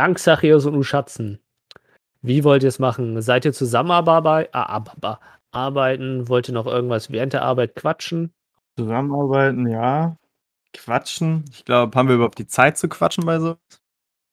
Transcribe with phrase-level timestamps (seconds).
[0.00, 1.40] Dank Sachios und Uschatzen.
[2.22, 3.20] Wie wollt ihr es machen?
[3.20, 4.48] Seid ihr zusammenarbeiten?
[6.26, 8.32] Wollt ihr noch irgendwas während der Arbeit quatschen?
[8.78, 10.16] Zusammenarbeiten, ja.
[10.72, 11.44] Quatschen.
[11.50, 13.58] Ich glaube, haben wir überhaupt die Zeit zu quatschen bei so?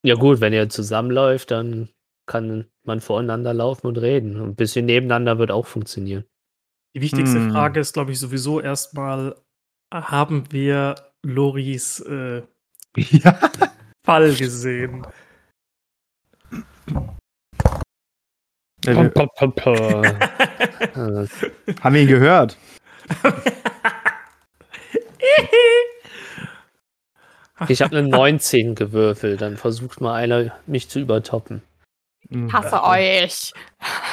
[0.04, 1.90] Ja, gut, wenn ihr zusammenläuft, dann
[2.28, 4.42] kann man voreinander laufen und reden.
[4.42, 6.24] Ein bisschen nebeneinander wird auch funktionieren.
[6.96, 7.52] Die wichtigste hm.
[7.52, 9.36] Frage ist, glaube ich, sowieso erstmal:
[9.94, 12.44] Haben wir Loris äh,
[12.96, 13.38] ja.
[14.06, 15.06] Fall gesehen?
[18.86, 19.12] Ja, wir
[21.84, 22.58] haben ihn gehört.
[27.70, 31.64] Ich habe eine 19 gewürfelt, dann versucht mal einer, mich zu übertoppen.
[32.30, 33.52] Ich hasse euch.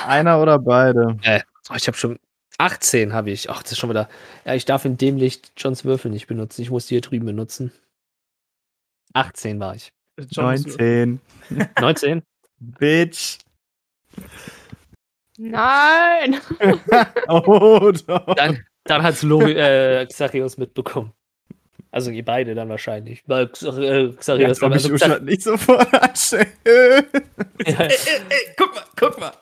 [0.06, 1.18] Einer oder beide?
[1.22, 2.18] Äh, oh, ich habe schon
[2.58, 3.50] 18 habe ich.
[3.50, 4.08] Ach, das ist schon wieder.
[4.44, 6.62] Ja, ich darf in dem Licht Johns Würfel nicht benutzen.
[6.62, 7.72] Ich muss die hier drüben benutzen.
[9.12, 9.90] 18 war ich.
[10.36, 11.20] 19.
[11.80, 12.22] 19?
[12.78, 13.38] Bitch.
[15.36, 16.40] Nein.
[17.28, 18.34] oh, doch.
[18.34, 21.12] Dann, dann hat es äh, Xarios mitbekommen.
[21.90, 23.22] Also ihr beide dann wahrscheinlich.
[23.26, 25.92] Weil äh, Xarios ja, dann ich also, nicht sofort
[26.32, 26.38] ja.
[26.64, 27.04] ey,
[27.64, 29.32] ey, ey, guck mal, guck mal.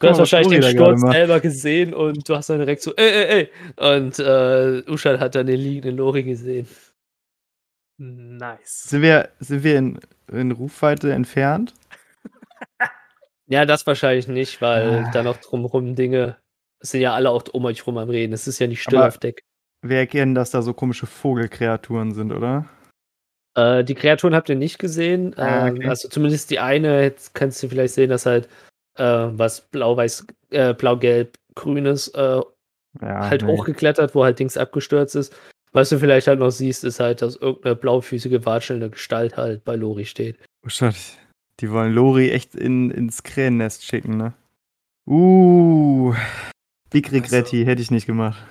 [0.00, 3.50] Du hast wahrscheinlich den Sturz selber gesehen und du hast dann direkt so, ey, ey,
[3.76, 3.96] ey.
[3.98, 6.66] Und äh, Uschan hat dann den liegenden Lori gesehen.
[7.98, 8.84] Nice.
[8.84, 10.00] Sind wir, sind wir in,
[10.32, 11.74] in Rufweite entfernt?
[13.50, 15.10] Ja, das wahrscheinlich nicht, weil ah.
[15.12, 16.36] da noch drumherum Dinge,
[16.78, 18.32] es sind ja alle auch um euch rum am Reden.
[18.32, 19.42] Es ist ja nicht still Aber auf Deck.
[19.82, 22.68] Wir erkennen, dass da so komische Vogelkreaturen sind, oder?
[23.56, 25.36] Äh, die Kreaturen habt ihr nicht gesehen.
[25.36, 25.88] Ah, ähm, okay.
[25.88, 28.48] Also zumindest die eine, jetzt kannst du vielleicht sehen, dass halt
[28.96, 32.40] äh, was blau-weiß, äh, blau-gelb, grünes äh,
[33.00, 33.52] ja, halt nee.
[33.52, 35.34] hochgeklettert, wo halt Dings abgestürzt ist.
[35.72, 39.74] Was du vielleicht halt noch siehst, ist halt, dass irgendeine blaufüßige, watschelnde Gestalt halt bei
[39.74, 40.36] Lori steht.
[40.64, 40.94] Oh Gott,
[41.60, 44.32] die wollen Lori echt in, ins Krähennest schicken, ne?
[45.06, 46.14] Uh,
[46.90, 48.42] Big Regretti, also, hätte ich nicht gemacht.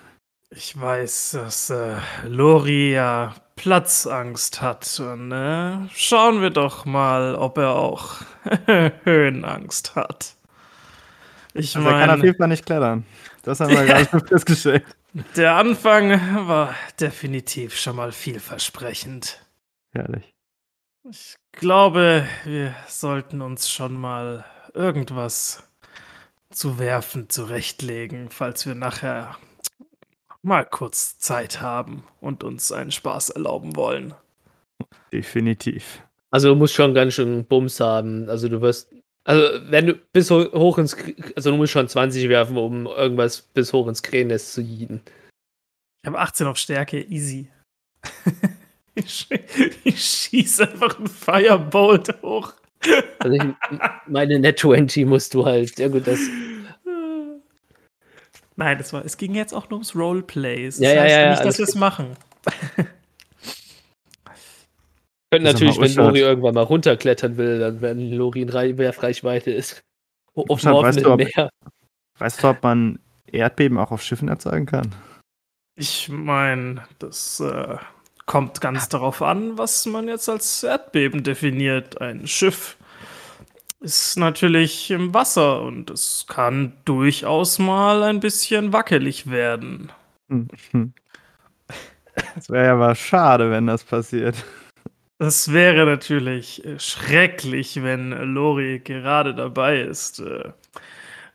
[0.51, 4.99] Ich weiß, dass äh, Lori ja Platzangst hat.
[4.99, 8.15] Und äh, schauen wir doch mal, ob er auch
[9.03, 10.35] Höhenangst hat.
[11.53, 13.05] Ich also mein, er kann auf jeden Fall nicht klettern.
[13.43, 14.85] Das haben wir gerade schon festgestellt.
[15.35, 16.11] Der Anfang
[16.47, 19.41] war definitiv schon mal vielversprechend.
[19.91, 20.33] Herrlich.
[21.07, 24.43] Ich glaube, wir sollten uns schon mal
[24.73, 25.63] irgendwas
[26.51, 29.37] zu werfen zurechtlegen, falls wir nachher
[30.41, 34.13] mal kurz Zeit haben und uns einen Spaß erlauben wollen.
[35.13, 36.03] Definitiv.
[36.31, 38.29] Also du musst schon ganz schön Bums haben.
[38.29, 38.93] Also du wirst.
[39.23, 40.95] Also wenn du bis hoch ins.
[41.35, 45.01] Also du musst schon 20 werfen, um irgendwas bis hoch ins Krähennest zu jieden.
[46.01, 47.49] Ich habe 18 auf Stärke, easy.
[48.99, 49.27] ich,
[49.83, 52.53] ich schieße einfach einen Firebolt hoch.
[53.19, 53.43] Also ich,
[54.07, 55.77] meine Net 20 musst du halt.
[55.79, 56.19] Ja gut, das.
[58.55, 60.65] Nein, das war, es ging jetzt auch nur ums Roleplay.
[60.65, 62.17] Das ja, heißt ja, ja, nicht, dass wir es machen.
[65.31, 69.81] Können natürlich, wenn Lori irgendwann mal runterklettern will, dann wenn Lori in Werfreichweite ist.
[70.33, 71.49] Auf dem weißt, du, ob, Meer.
[72.17, 74.95] weißt du, ob man Erdbeben auch auf Schiffen erzeugen kann?
[75.75, 77.77] Ich meine, das äh,
[78.29, 81.99] kommt ganz darauf an, was man jetzt als Erdbeben definiert.
[81.99, 82.77] Ein Schiff
[83.79, 89.91] ist natürlich im Wasser und es kann durchaus mal ein bisschen wackelig werden.
[92.37, 94.35] Es wäre ja aber schade, wenn das passiert.
[95.17, 100.51] Es wäre natürlich schrecklich, wenn Lori gerade dabei ist, äh,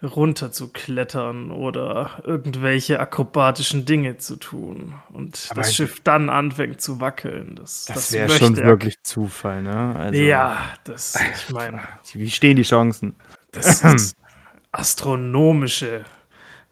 [0.05, 7.57] runterzuklettern oder irgendwelche akrobatischen Dinge zu tun und Aber das Schiff dann anfängt zu wackeln.
[7.57, 8.67] Das, das, das wäre schon er.
[8.67, 9.97] wirklich Zufall, ne?
[9.97, 11.81] Also, ja, das, ich meine.
[12.13, 13.15] Wie stehen die Chancen?
[13.53, 14.15] Das sind
[14.73, 16.05] astronomische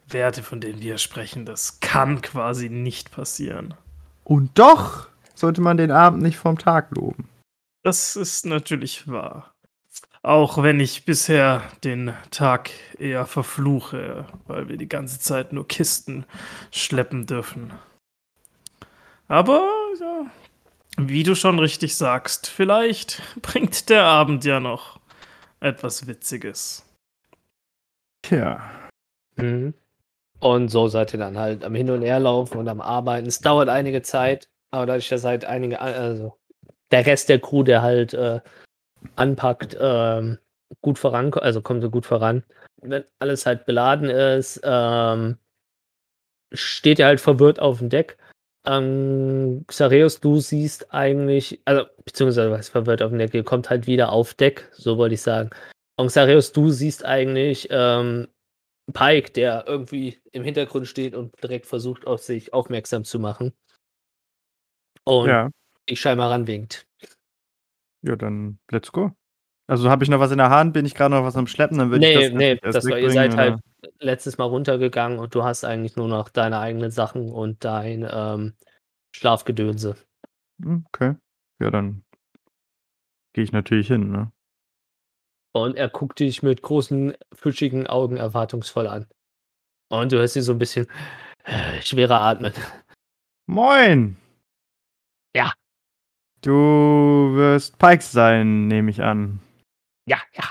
[0.07, 1.45] Werte, von denen wir sprechen.
[1.45, 3.73] Das kann quasi nicht passieren.
[4.23, 7.27] Und doch sollte man den Abend nicht vom Tag loben.
[7.83, 9.52] Das ist natürlich wahr.
[10.23, 16.25] Auch wenn ich bisher den Tag eher verfluche, weil wir die ganze Zeit nur Kisten
[16.71, 17.73] schleppen dürfen.
[19.27, 20.25] Aber, ja,
[20.97, 25.01] wie du schon richtig sagst, vielleicht bringt der Abend ja noch
[25.59, 26.85] etwas Witziges.
[28.21, 28.61] Tja.
[29.35, 29.73] Mhm.
[30.39, 33.27] Und so seid ihr dann halt am Hin- und Herlaufen und am Arbeiten.
[33.27, 36.37] Es dauert einige Zeit, aber dadurch, dass halt einige, also
[36.91, 38.39] der Rest der Crew, der halt äh,
[39.15, 40.37] anpackt, ähm,
[40.81, 42.43] gut voran, also kommt so gut voran.
[42.81, 45.37] Wenn alles halt beladen ist, ähm,
[46.51, 48.17] steht er halt verwirrt auf dem Deck
[48.65, 54.11] ähm, Xareus, du siehst eigentlich, also, beziehungsweise, was verwirrt auf den Deck, kommt halt wieder
[54.11, 55.49] auf Deck, so wollte ich sagen.
[55.97, 58.27] Und Xareus, du siehst eigentlich ähm,
[58.93, 63.53] Pike, der irgendwie im Hintergrund steht und direkt versucht, auf sich aufmerksam zu machen.
[65.03, 65.49] Und ja.
[65.85, 66.87] ich scheinbar ranwinkt.
[68.03, 69.11] Ja, dann let's go.
[69.67, 71.77] Also habe ich noch was in der Hand, bin ich gerade noch was am Schleppen,
[71.77, 73.59] dann würde nee, ich das Nee, das war, ihr seid halt
[73.99, 78.53] letztes Mal runtergegangen und du hast eigentlich nur noch deine eigenen Sachen und dein ähm,
[79.15, 79.95] Schlafgedönse.
[80.61, 81.15] Hm, okay.
[81.61, 82.03] Ja, dann
[83.33, 84.31] gehe ich natürlich hin, ne?
[85.55, 89.07] Und er guckt dich mit großen, fischigen Augen erwartungsvoll an.
[89.89, 90.87] Und du hörst sie so ein bisschen
[91.45, 92.53] äh, schwerer atmen.
[93.45, 94.17] Moin!
[95.35, 95.53] Ja.
[96.43, 99.39] Du wirst Pike sein, nehme ich an.
[100.05, 100.43] Ja, ja.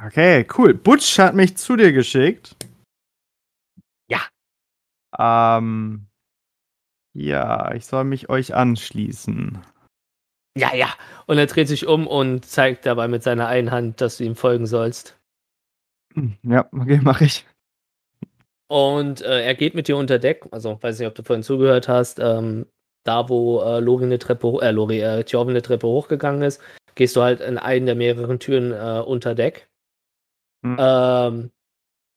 [0.00, 0.72] Okay, cool.
[0.72, 2.54] Butch hat mich zu dir geschickt.
[4.08, 4.20] Ja.
[5.18, 6.06] Ähm,
[7.12, 9.58] ja, ich soll mich euch anschließen.
[10.56, 10.94] Ja, ja.
[11.26, 14.36] Und er dreht sich um und zeigt dabei mit seiner einen Hand, dass du ihm
[14.36, 15.18] folgen sollst.
[16.14, 17.44] Hm, ja, okay, mach ich.
[18.68, 20.46] Und äh, er geht mit dir unter Deck.
[20.52, 22.20] Also, weiß nicht, ob du vorhin zugehört hast.
[22.20, 22.66] Ähm,
[23.04, 26.60] da, wo äh, Lori eine Treppe, äh, Lori, äh, eine Treppe hochgegangen ist,
[26.94, 29.68] gehst du halt in einen der mehreren Türen äh, unter Deck.
[30.62, 30.76] Mhm.
[30.78, 31.50] Ähm,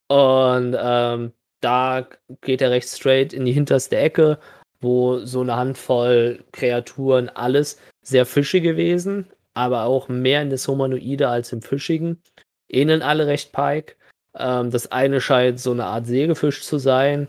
[0.07, 2.07] und ähm, da
[2.41, 4.39] geht er recht straight in die hinterste Ecke,
[4.79, 11.27] wo so eine Handvoll Kreaturen, alles sehr fischig gewesen, aber auch mehr in das Humanoide
[11.27, 12.21] als im Fischigen.
[12.69, 13.95] Ähneln alle recht Pike.
[14.35, 17.27] Ähm, das eine scheint so eine Art Sägefisch zu sein.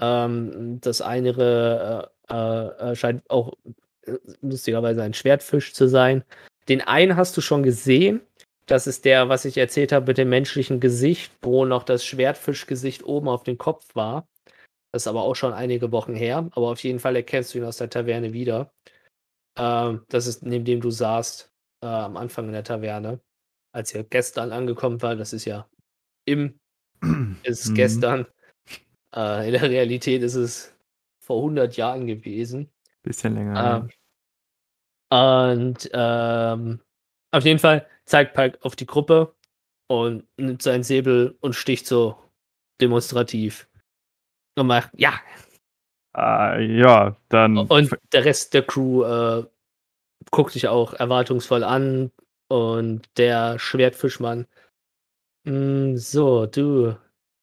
[0.00, 3.54] Ähm, das eine äh, äh, scheint auch
[4.06, 6.24] äh, lustigerweise ein Schwertfisch zu sein.
[6.68, 8.20] Den einen hast du schon gesehen.
[8.66, 13.04] Das ist der, was ich erzählt habe mit dem menschlichen Gesicht, wo noch das Schwertfischgesicht
[13.04, 14.26] oben auf dem Kopf war.
[14.92, 16.48] Das ist aber auch schon einige Wochen her.
[16.52, 18.72] Aber auf jeden Fall erkennst du ihn aus der Taverne wieder.
[19.58, 21.50] Ähm, das ist neben dem du saßt
[21.82, 23.20] äh, am Anfang in der Taverne,
[23.72, 25.16] als ihr gestern angekommen war.
[25.16, 25.68] Das ist ja
[26.24, 26.58] im,
[27.42, 27.74] ist mhm.
[27.74, 28.26] gestern.
[29.14, 30.73] Äh, in der Realität ist es
[31.24, 32.70] vor 100 Jahren gewesen.
[33.02, 33.82] Bisschen länger.
[33.82, 33.90] Ähm,
[35.10, 36.80] und ähm,
[37.32, 39.34] auf jeden Fall zeigt Pike auf die Gruppe
[39.88, 42.16] und nimmt seinen Säbel und sticht so
[42.80, 43.68] demonstrativ.
[44.56, 45.14] Und macht, ja.
[46.12, 47.58] Ah, ja, dann.
[47.58, 49.44] Und der Rest der Crew äh,
[50.30, 52.12] guckt sich auch erwartungsvoll an.
[52.48, 54.46] Und der Schwertfischmann.
[55.44, 56.96] Mm, so, du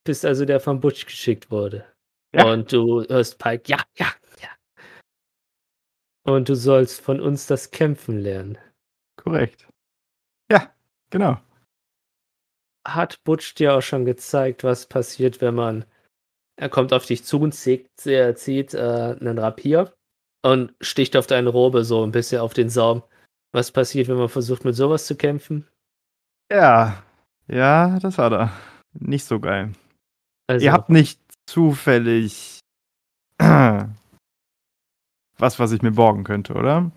[0.04, 1.91] bist also der von Butch geschickt wurde.
[2.34, 2.46] Ja.
[2.46, 4.08] Und du hörst Pike, ja, ja,
[4.42, 4.50] ja.
[6.24, 8.58] Und du sollst von uns das Kämpfen lernen.
[9.18, 9.68] Korrekt.
[10.52, 10.74] Ja,
[11.10, 11.40] genau.
[12.88, 15.86] Hat Butch dir auch schon gezeigt, was passiert, wenn man.
[16.58, 19.94] Er kommt auf dich zu und zieht, er zieht äh, einen Rapier
[20.44, 23.04] und sticht auf deine Robe so ein bisschen auf den Saum.
[23.52, 25.68] Was passiert, wenn man versucht, mit sowas zu kämpfen?
[26.52, 27.04] Ja,
[27.48, 28.52] ja, das war da.
[28.94, 29.74] Nicht so geil.
[30.48, 32.60] Also, Ihr habt nicht zufällig
[35.38, 36.92] was, was ich mir borgen könnte, oder?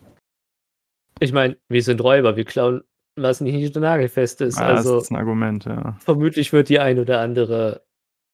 [1.20, 2.82] Ich meine, wir sind Räuber, wir klauen,
[3.16, 4.58] was nicht nagelfest ist.
[4.58, 5.96] Ah, also, das ist ein Argument, ja.
[6.00, 7.82] Vermutlich wird die ein oder andere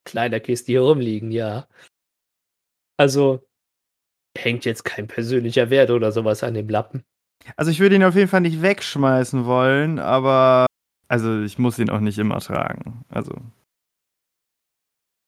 [0.04, 1.68] Kleiderkiste hier rumliegen, ja.
[2.96, 3.46] Also
[4.36, 7.04] hängt jetzt kein persönlicher Wert oder sowas an dem Lappen.
[7.56, 10.66] Also ich würde ihn auf jeden Fall nicht wegschmeißen wollen, aber
[11.08, 13.04] also ich muss ihn auch nicht immer tragen.
[13.08, 13.34] Also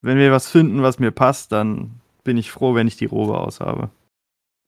[0.02, 3.38] wenn wir was finden, was mir passt, dann bin ich froh, wenn ich die Robe
[3.38, 3.90] aushabe.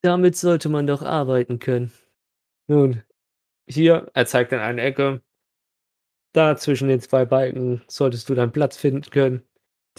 [0.03, 1.93] Damit sollte man doch arbeiten können.
[2.69, 3.03] Nun,
[3.67, 5.23] hier, er zeigt in eine Ecke.
[6.33, 9.43] Da zwischen den zwei Balken solltest du dann Platz finden können.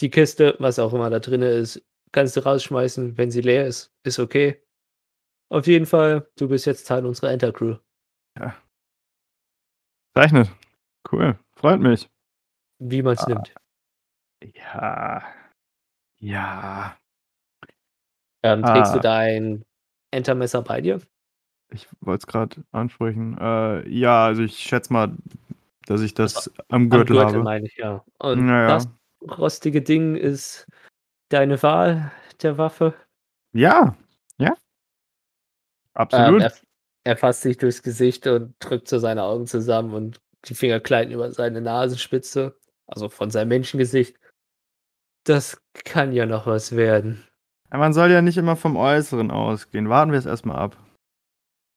[0.00, 3.92] Die Kiste, was auch immer da drin ist, kannst du rausschmeißen, wenn sie leer ist.
[4.04, 4.62] Ist okay.
[5.48, 7.76] Auf jeden Fall, du bist jetzt Teil unserer Entercrew.
[8.38, 8.56] Ja.
[10.14, 10.50] Zeichnet.
[11.10, 11.38] Cool.
[11.56, 12.08] Freut mich.
[12.78, 13.28] Wie man es ah.
[13.28, 13.54] nimmt.
[14.54, 15.22] Ja.
[16.18, 16.96] Ja.
[18.42, 19.02] Ähm, trägst du ah.
[19.02, 19.64] dein
[20.10, 21.00] Entermesser bei dir?
[21.70, 23.36] Ich wollte es gerade ansprechen.
[23.38, 25.16] Äh, ja, also ich schätze mal,
[25.86, 27.42] dass ich das am Gürtel, am Gürtel habe.
[27.42, 28.04] meine ich, ja.
[28.18, 28.68] Und naja.
[28.68, 28.88] das
[29.38, 30.66] rostige Ding ist
[31.28, 32.12] deine Wahl
[32.42, 32.94] der Waffe?
[33.52, 33.96] Ja,
[34.38, 34.54] ja.
[35.94, 36.40] Absolut.
[36.42, 36.52] Ähm, er,
[37.04, 41.12] er fasst sich durchs Gesicht und drückt so seine Augen zusammen und die Finger gleiten
[41.12, 44.16] über seine Nasenspitze, also von seinem Menschengesicht.
[45.26, 47.24] Das kann ja noch was werden.
[47.70, 49.88] Man soll ja nicht immer vom Äußeren ausgehen.
[49.88, 50.76] Warten wir es erstmal ab.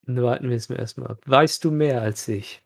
[0.06, 1.22] Warten wir es mir erstmal ab.
[1.26, 2.64] Weißt du mehr als ich?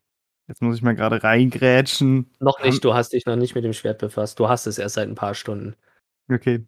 [0.47, 2.29] Jetzt muss ich mal gerade reingrätschen.
[2.39, 4.39] Noch nicht, du hast dich noch nicht mit dem Schwert befasst.
[4.39, 5.75] Du hast es erst seit ein paar Stunden.
[6.29, 6.65] Okay.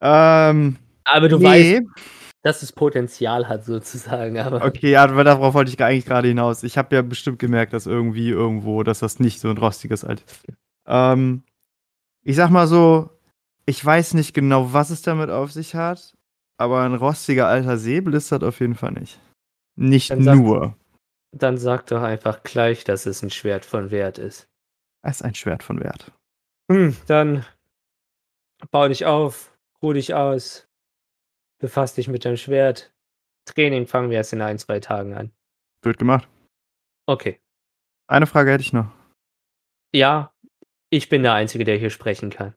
[0.00, 1.44] Ähm, Aber du nee.
[1.44, 1.82] weißt,
[2.42, 4.38] dass es Potenzial hat, sozusagen.
[4.40, 6.64] Aber okay, ja, darauf wollte ich eigentlich gerade hinaus.
[6.64, 10.24] Ich habe ja bestimmt gemerkt, dass irgendwie irgendwo, dass das nicht so ein rostiges Alt
[10.26, 10.46] ist.
[10.86, 11.44] Ähm,
[12.24, 13.10] ich sag mal so,
[13.68, 16.16] ich weiß nicht genau, was es damit auf sich hat,
[16.56, 19.20] aber ein rostiger alter Säbel ist das auf jeden Fall nicht.
[19.76, 20.60] Nicht dann nur.
[20.60, 20.76] Sag,
[21.32, 24.48] dann sag doch einfach gleich, dass es ein Schwert von Wert ist.
[25.02, 26.10] Es ist ein Schwert von Wert.
[26.72, 27.44] Hm, dann
[28.70, 30.66] bau dich auf, ruh dich aus,
[31.60, 32.90] befass dich mit deinem Schwert.
[33.44, 35.30] Training fangen wir erst in ein, zwei Tagen an.
[35.82, 36.26] Wird gemacht.
[37.06, 37.38] Okay.
[38.06, 38.90] Eine Frage hätte ich noch.
[39.94, 40.32] Ja,
[40.88, 42.54] ich bin der Einzige, der hier sprechen kann.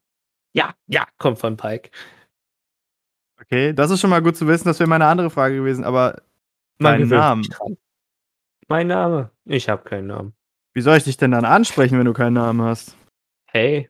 [0.53, 1.91] Ja, ja, kommt von Pike.
[3.41, 4.67] Okay, das ist schon mal gut zu wissen.
[4.67, 6.21] Das wäre meine andere Frage gewesen, aber
[6.77, 7.43] mein Name.
[8.67, 9.31] Mein Name?
[9.45, 10.33] Ich habe keinen Namen.
[10.73, 12.95] Wie soll ich dich denn dann ansprechen, wenn du keinen Namen hast?
[13.47, 13.89] Hey,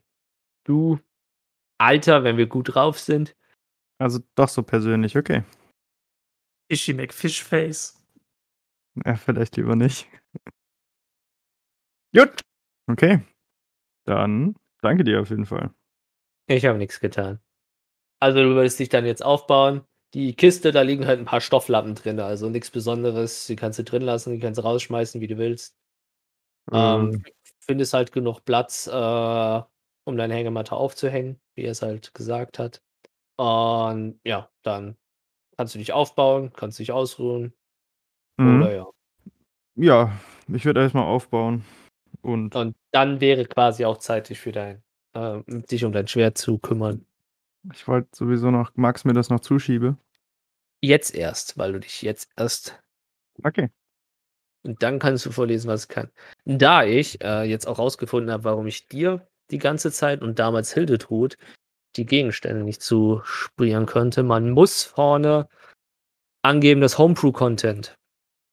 [0.63, 1.00] du,
[1.77, 3.36] Alter, wenn wir gut drauf sind.
[4.00, 5.44] Also doch so persönlich, okay.
[6.72, 8.01] Fishy McFishface.
[9.06, 10.08] Ja, vielleicht lieber nicht.
[12.15, 12.41] Gut.
[12.88, 13.22] Okay.
[14.06, 15.72] Dann danke dir auf jeden Fall.
[16.51, 17.39] Ich habe nichts getan.
[18.20, 19.84] Also du würdest dich dann jetzt aufbauen.
[20.13, 23.48] Die Kiste, da liegen halt ein paar Stofflappen drin, also nichts Besonderes.
[23.48, 25.77] Die kannst du drin lassen, die kannst du rausschmeißen, wie du willst.
[26.72, 27.24] Ähm, ähm.
[27.60, 32.81] findest halt genug Platz, äh, um deine Hängematte aufzuhängen, wie er es halt gesagt hat.
[33.38, 34.98] Und ja, dann
[35.58, 37.53] kannst du dich aufbauen, kannst dich ausruhen.
[38.38, 38.62] Mhm.
[38.62, 38.88] Oder ja.
[39.75, 40.20] Ja,
[40.53, 41.63] ich würde erstmal aufbauen.
[42.22, 46.38] Und, und dann wäre quasi auch Zeit, dich für dein, äh, dich um dein Schwert
[46.38, 47.06] zu kümmern.
[47.74, 49.98] Ich wollte sowieso noch, magst mir das noch zuschiebe?
[50.82, 52.82] Jetzt erst, weil du dich jetzt erst.
[53.44, 53.70] Okay.
[54.63, 56.10] Und dann kannst du vorlesen, was ich kann.
[56.46, 60.74] Da ich äh, jetzt auch rausgefunden habe, warum ich dir die ganze Zeit und damals
[60.74, 61.38] Hildetrud
[61.98, 65.50] die Gegenstände nicht zusprieren könnte, man muss vorne
[66.41, 67.96] angeben, dass Homebrew-Content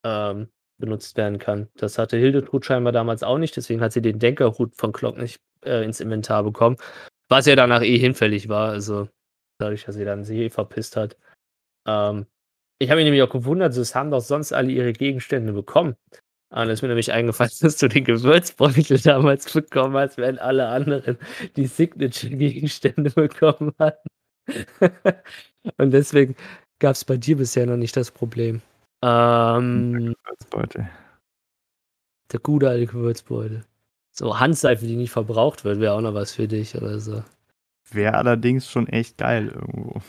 [0.04, 0.48] ähm,
[0.78, 1.68] benutzt werden kann.
[1.76, 5.40] Das hatte Hildetrud scheinbar damals auch nicht, deswegen hat sie den Denkerhut von Glock nicht
[5.64, 6.76] äh, ins Inventar bekommen,
[7.28, 9.08] was ja danach eh hinfällig war, also
[9.58, 11.16] dadurch, dass sie dann sie eh verpisst hat.
[11.86, 12.26] Ähm,
[12.80, 15.96] ich habe mich nämlich auch gewundert, so haben doch sonst alle ihre Gegenstände bekommen.
[16.50, 20.68] Und es ist mir nämlich eingefallen, dass du den Gewürzbeutel damals bekommen hast, während alle
[20.68, 21.18] anderen
[21.56, 24.08] die Signature-Gegenstände bekommen hatten.
[25.76, 26.36] Und deswegen
[26.78, 28.62] gab es bei dir bisher noch nicht das Problem.
[29.02, 30.88] Ähm, Gewürzbeutel.
[32.32, 33.64] Der gute alte Gewürzbeutel.
[34.18, 37.22] So, Handseife, die nicht verbraucht wird, wäre auch noch was für dich oder so.
[37.92, 40.00] Wäre allerdings schon echt geil irgendwo.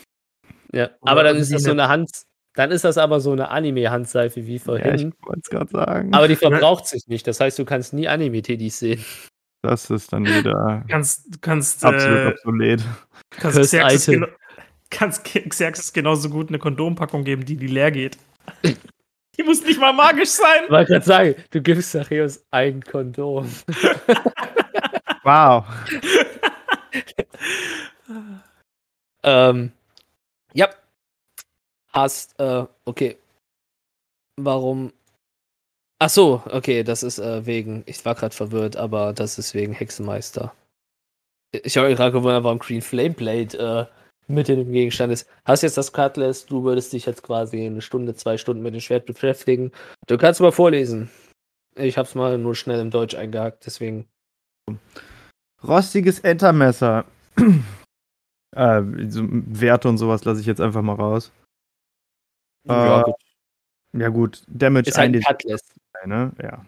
[0.72, 2.10] Ja, aber dann ist das so eine Hand,
[2.54, 4.86] dann ist das aber so eine Anime-Handseife wie vorhin.
[4.86, 6.12] Ja, ich wollte es gerade sagen.
[6.12, 7.24] Aber die verbraucht sich nicht.
[7.28, 9.04] Das heißt, du kannst nie Anime-Teddys sehen.
[9.62, 12.82] Das ist dann wieder kannst, kannst, absolut äh, obsolet.
[13.30, 14.20] Kannst Xerxes,
[14.90, 18.18] kannst Xerxes genauso gut eine Kondompackung geben, die, die leer geht.
[19.40, 20.64] die muss nicht mal magisch sein.
[20.64, 23.50] Ich wollte gerade sagen, du gibst Zacheus ein Kondom.
[25.22, 25.64] wow.
[29.22, 29.72] ähm,
[30.52, 30.68] ja,
[31.92, 33.16] hast, äh, okay.
[34.36, 34.92] Warum?
[35.98, 39.72] Ach so, okay, das ist äh, wegen, ich war gerade verwirrt, aber das ist wegen
[39.72, 40.54] Hexenmeister.
[41.52, 43.99] Ich habe gerade gewundert, warum Green Flame Blade äh,
[44.30, 45.28] mit in dem Gegenstand ist.
[45.44, 48.80] Hast jetzt das Cutlass, du würdest dich jetzt quasi eine Stunde, zwei Stunden mit dem
[48.80, 49.72] Schwert beschäftigen.
[50.06, 51.10] Du kannst mal vorlesen.
[51.76, 54.08] Ich hab's mal nur schnell im Deutsch eingehakt, deswegen.
[55.62, 57.04] Rostiges Entermesser.
[58.56, 61.32] äh, so Werte und sowas lasse ich jetzt einfach mal raus.
[62.66, 63.14] Ja, äh, gut.
[63.92, 64.42] Ja, gut.
[64.46, 65.62] Damage ist ein Cutlass.
[66.04, 66.32] Ne?
[66.40, 66.64] Ja.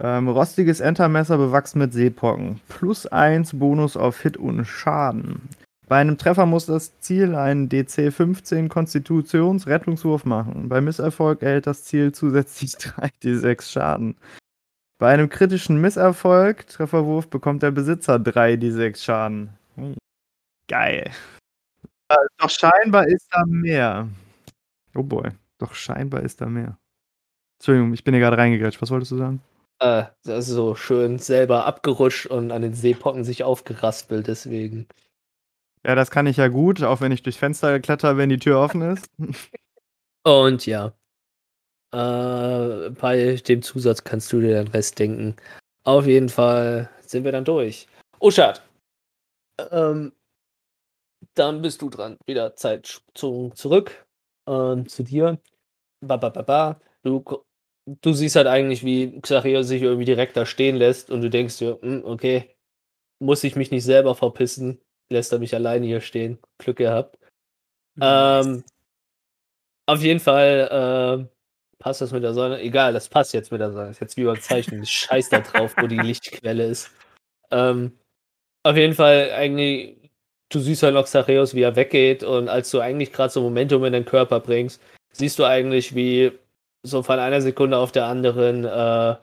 [0.00, 2.60] Ähm, rostiges Entermesser bewachsen mit Seepocken.
[2.68, 5.48] Plus 1 Bonus auf Hit und Schaden.
[5.92, 10.70] Bei einem Treffer muss das Ziel einen DC 15 Konstitutionsrettungswurf machen.
[10.70, 14.16] Bei Misserfolg erhält das Ziel zusätzlich 3d6 Schaden.
[14.96, 19.50] Bei einem kritischen Misserfolg, Trefferwurf, bekommt der Besitzer 3d6 Schaden.
[20.66, 21.10] Geil.
[22.08, 24.08] Äh, doch scheinbar ist da mehr.
[24.94, 26.78] Oh boy, doch scheinbar ist da mehr.
[27.58, 28.80] Entschuldigung, ich bin hier gerade reingegrätscht.
[28.80, 29.42] Was wolltest du sagen?
[29.78, 34.86] Äh, das ist so schön selber abgerutscht und an den Seepocken sich aufgeraspelt, deswegen.
[35.84, 38.60] Ja, das kann ich ja gut, auch wenn ich durchs Fenster kletter, wenn die Tür
[38.60, 39.10] offen ist.
[40.24, 40.92] Und ja.
[41.92, 45.36] Äh, bei dem Zusatz kannst du dir den Rest denken.
[45.84, 47.86] Auf jeden Fall sind wir dann durch.
[48.20, 48.62] Uschat.
[49.70, 50.12] Ähm,
[51.34, 52.16] dann bist du dran.
[52.26, 54.06] Wieder Zeit zu, zurück
[54.48, 55.40] ähm, zu dir.
[56.00, 56.80] Ba, ba, ba, ba.
[57.02, 57.24] Du,
[57.86, 61.58] du siehst halt eigentlich, wie Xachios sich irgendwie direkt da stehen lässt und du denkst
[61.58, 62.54] dir, hm, okay,
[63.20, 64.80] muss ich mich nicht selber verpissen,
[65.12, 66.38] lässt er mich alleine hier stehen.
[66.58, 67.18] Glück gehabt.
[68.00, 68.64] Ähm,
[69.86, 71.32] auf jeden Fall äh,
[71.78, 72.60] passt das mit der Sonne.
[72.60, 73.88] Egal, das passt jetzt mit der Sonne.
[73.88, 74.86] Das ist jetzt wie beim Zeichnen.
[74.86, 76.90] Scheiß da drauf, wo die Lichtquelle ist.
[77.50, 77.92] Ähm,
[78.64, 80.10] auf jeden Fall, eigentlich,
[80.48, 82.22] du siehst halt noch Sacheus, wie er weggeht.
[82.22, 84.80] Und als du eigentlich gerade so Momentum in den Körper bringst,
[85.12, 86.32] siehst du eigentlich, wie
[86.84, 89.16] so von einer Sekunde auf der anderen äh,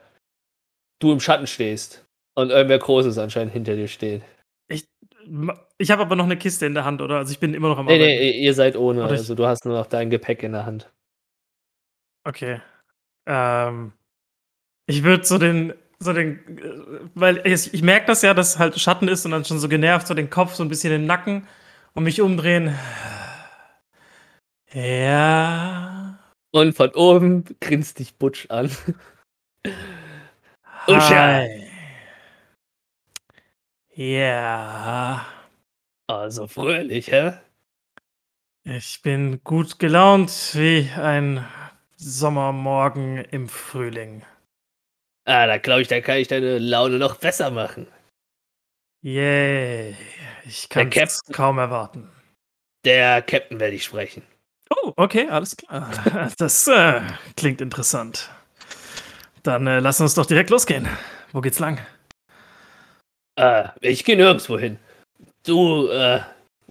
[1.00, 2.06] du im Schatten stehst.
[2.36, 4.22] Und irgendwer Großes anscheinend hinter dir steht.
[5.78, 7.18] Ich, habe aber noch eine Kiste in der Hand, oder?
[7.18, 8.04] Also ich bin immer noch am Arbeiten.
[8.04, 9.04] Nee, nee, ihr seid ohne.
[9.04, 10.92] Also du hast nur noch dein Gepäck in der Hand.
[12.24, 12.62] Okay.
[13.26, 13.94] Ähm,
[14.88, 16.40] ich würde so den, so den,
[17.16, 20.08] weil ich, ich merke das ja, dass halt Schatten ist und dann schon so genervt,
[20.08, 21.48] so den Kopf, so ein bisschen den Nacken
[21.94, 22.76] und mich umdrehen.
[24.72, 26.20] Ja.
[26.52, 28.72] Und von oben grinst dich Butch an.
[30.88, 31.69] Hi.
[34.00, 35.26] Ja.
[36.08, 37.34] Also fröhlich, hä?
[38.64, 41.46] Ich bin gut gelaunt wie ein
[41.98, 44.24] Sommermorgen im Frühling.
[45.26, 47.88] Ah, da glaube ich, da kann ich deine Laune noch besser machen.
[49.02, 49.98] Yay.
[50.46, 52.10] Ich kann es kaum erwarten.
[52.86, 54.24] Der Captain werde ich sprechen.
[54.70, 55.92] Oh, okay, alles klar.
[56.38, 57.02] Das äh,
[57.36, 58.30] klingt interessant.
[59.44, 60.88] Dann äh, lass uns doch direkt losgehen.
[61.34, 61.86] Wo geht's lang?
[63.40, 64.78] Äh, ich gehe nirgendwo hin.
[65.44, 66.20] Du, äh,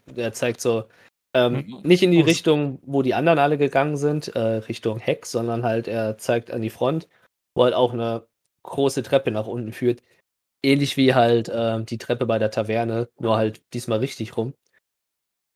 [0.04, 0.84] der zeigt so,
[1.32, 1.80] ähm, mhm.
[1.82, 5.88] nicht in die Richtung, wo die anderen alle gegangen sind, äh, Richtung Heck, sondern halt
[5.88, 7.08] er zeigt an die Front,
[7.54, 8.26] wo halt auch eine
[8.64, 10.02] große Treppe nach unten führt.
[10.62, 14.52] Ähnlich wie halt äh, die Treppe bei der Taverne, nur halt diesmal richtig rum.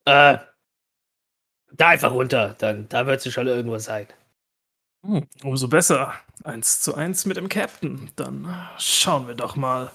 [0.06, 0.38] Äh,
[1.72, 4.06] da einfach runter, dann da wird es schon irgendwo sein.
[5.04, 6.14] Hm, umso besser.
[6.44, 8.10] Eins zu eins mit dem Captain.
[8.16, 9.90] Dann schauen wir doch mal.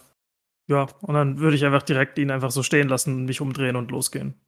[0.68, 3.90] Ja, und dann würde ich einfach direkt ihn einfach so stehen lassen, mich umdrehen und
[3.90, 4.40] losgehen.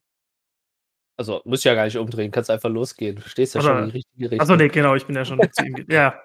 [1.18, 3.18] Also, muss ja gar nicht umdrehen, kannst einfach losgehen.
[3.18, 4.40] Du stehst ja Oder, schon in die richtige Richtung.
[4.42, 5.86] Achso, nee, genau, ich bin ja schon zu ihm.
[5.90, 6.22] Ja.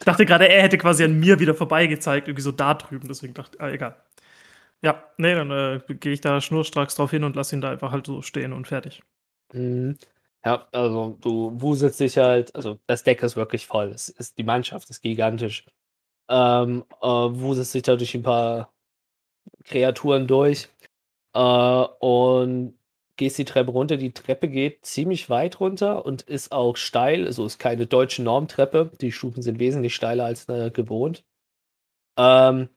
[0.00, 3.32] Ich dachte gerade, er hätte quasi an mir wieder vorbeigezeigt, irgendwie so da drüben, deswegen
[3.32, 4.02] dachte ich, ah, egal.
[4.82, 7.92] Ja, nee, dann äh, gehe ich da schnurstracks drauf hin und lasse ihn da einfach
[7.92, 9.02] halt so stehen und fertig.
[9.52, 9.96] Mhm.
[10.44, 13.88] Ja, also du wuselst dich halt, also das Deck ist wirklich voll.
[13.88, 15.64] Es ist, die Mannschaft ist gigantisch.
[16.28, 18.73] Ähm, äh, wuselst dich da durch ein paar
[19.64, 20.68] Kreaturen durch
[21.34, 22.78] äh, und
[23.16, 23.96] gehst die Treppe runter.
[23.96, 27.26] Die Treppe geht ziemlich weit runter und ist auch steil.
[27.26, 28.90] Also ist keine deutsche Normtreppe.
[29.00, 31.24] Die Stufen sind wesentlich steiler als äh, gewohnt.
[32.18, 32.68] Ähm,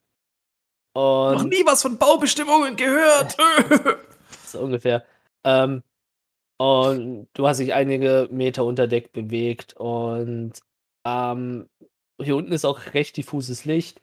[1.35, 3.37] Noch nie was von Baubestimmungen gehört.
[4.45, 5.05] so ungefähr.
[5.43, 5.83] Ähm,
[6.57, 10.53] und du hast dich einige Meter unter Deck bewegt und
[11.05, 11.69] ähm,
[12.19, 14.01] hier unten ist auch recht diffuses Licht.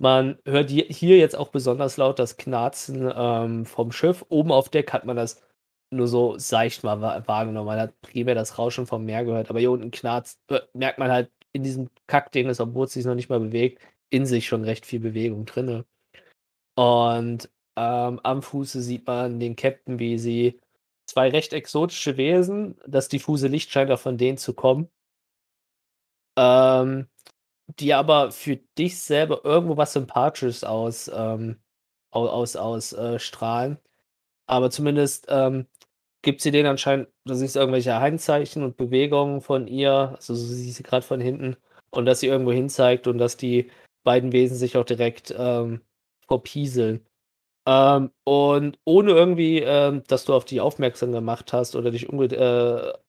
[0.00, 4.24] Man hört hier jetzt auch besonders laut das Knarzen ähm, vom Schiff.
[4.28, 5.42] Oben auf Deck hat man das
[5.90, 7.66] nur so seicht mal wahrgenommen.
[7.66, 11.10] Man hat primär das Rauschen vom Meer gehört, aber hier unten knarzt, äh, merkt man
[11.10, 14.64] halt in diesem Kackding, ist, obwohl es sich noch nicht mal bewegt, in sich schon
[14.64, 15.84] recht viel Bewegung drinne.
[16.76, 20.60] Und ähm, am Fuße sieht man den Captain, wie sie
[21.06, 22.76] zwei recht exotische Wesen.
[22.86, 24.88] Das diffuse Licht scheint auch von denen zu kommen.
[26.36, 27.08] Ähm,
[27.68, 31.58] die aber für dich selber irgendwo was Sympathisches aus, ähm,
[32.10, 33.78] aus, aus äh, strahlen.
[34.46, 35.66] Aber zumindest ähm,
[36.22, 40.76] gibt sie denen anscheinend, du siehst irgendwelche Handzeichen und Bewegungen von ihr, also so siehst
[40.78, 41.56] sie gerade von hinten,
[41.90, 43.70] und dass sie irgendwo hin zeigt und dass die
[44.04, 45.82] beiden Wesen sich auch direkt ähm,
[46.26, 47.06] verpieseln.
[47.66, 52.26] Ähm, und ohne irgendwie, ähm, dass du auf die aufmerksam gemacht hast oder dich umge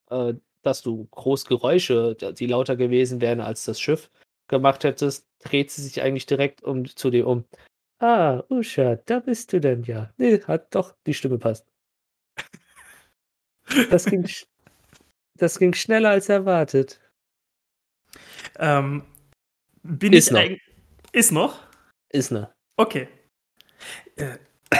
[0.10, 4.10] äh, äh, dass du groß Geräusche, die lauter gewesen wären als das Schiff,
[4.50, 7.46] gemacht hättest, dreht sie sich eigentlich direkt um zu dir um.
[8.00, 10.14] Ah, Usha, da bist du denn ja.
[10.18, 11.66] Nee, hat doch, die Stimme passt.
[13.90, 14.28] Das ging,
[15.36, 17.00] das ging schneller als erwartet.
[18.58, 19.04] Ähm,
[19.84, 20.58] bin ist ich noch.
[21.12, 21.68] Ist noch?
[22.10, 22.50] Ist noch.
[22.78, 23.08] Okay.
[24.16, 24.38] Äh,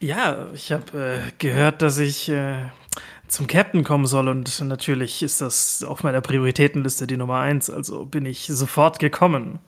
[0.00, 2.68] ja, ich habe äh, gehört, dass ich äh,
[3.28, 7.70] zum Captain kommen soll und natürlich ist das auf meiner Prioritätenliste die Nummer eins.
[7.70, 9.58] Also bin ich sofort gekommen.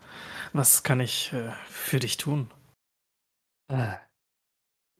[0.52, 2.50] Was kann ich äh, für dich tun?
[3.68, 3.98] Ah,